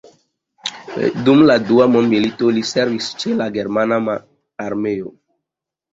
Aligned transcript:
Dum 1.27 1.43
la 1.51 1.57
Dua 1.67 1.87
mondmilito 1.95 2.49
li 2.55 2.65
servis 2.71 3.11
ĉe 3.25 3.37
la 3.43 3.51
germana 3.59 4.03
mararmeo. 4.07 5.17